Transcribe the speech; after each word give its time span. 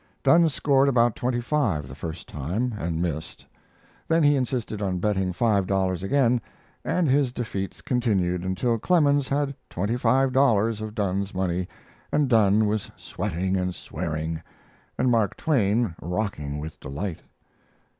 Dunne 0.23 0.49
scored 0.49 0.87
about 0.89 1.15
twenty 1.15 1.39
five 1.39 1.87
the 1.87 1.93
first 1.93 2.27
time 2.27 2.73
and 2.75 2.99
missed; 3.03 3.45
then 4.07 4.23
he 4.23 4.35
insisted 4.35 4.81
on 4.81 4.97
betting 4.97 5.31
five 5.31 5.67
dollars 5.67 6.01
again, 6.01 6.41
and 6.83 7.07
his 7.07 7.31
defeats 7.31 7.81
continued 7.83 8.43
until 8.43 8.79
Clemens 8.79 9.27
had 9.29 9.53
twenty 9.69 9.95
five 9.97 10.33
dollars 10.33 10.81
of 10.81 10.95
Dunne's 10.95 11.35
money, 11.35 11.67
and 12.11 12.27
Dunne 12.27 12.65
was 12.65 12.91
sweating 12.97 13.55
and 13.55 13.75
swearing, 13.75 14.41
and 14.97 15.11
Mark 15.11 15.37
Twain 15.37 15.93
rocking 16.01 16.57
with 16.57 16.79
delight. 16.79 17.19